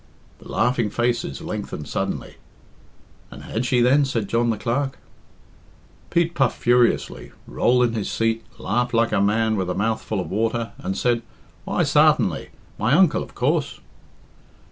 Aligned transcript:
The 0.39 0.51
laughing 0.51 0.89
faces 0.89 1.43
lengthened 1.43 1.87
suddenly. 1.87 2.37
"And 3.29 3.43
had 3.43 3.67
she, 3.67 3.81
then," 3.81 4.03
said 4.03 4.27
John 4.27 4.49
the 4.49 4.57
Clerk. 4.57 4.97
Pete 6.09 6.33
puffed 6.33 6.57
furiously, 6.59 7.33
rolled 7.45 7.83
in 7.83 7.93
his 7.93 8.09
seat, 8.09 8.43
laughed 8.57 8.95
like 8.95 9.11
a 9.11 9.21
man 9.21 9.57
with 9.57 9.69
a 9.69 9.75
mouth 9.75 10.01
full 10.01 10.19
of 10.19 10.31
water, 10.31 10.71
and 10.79 10.97
said, 10.97 11.21
"Why, 11.65 11.83
sartenly 11.83 12.49
my 12.79 12.93
uncle, 12.93 13.21
of 13.21 13.35
coorse." 13.35 13.79